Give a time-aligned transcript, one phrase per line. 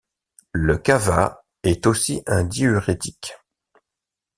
[0.53, 3.37] Le kava est aussi un diurétique.